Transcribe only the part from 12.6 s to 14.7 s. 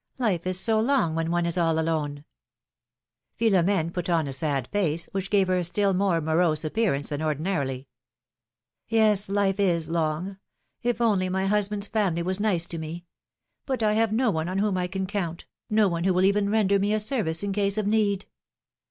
to me. But I have no one on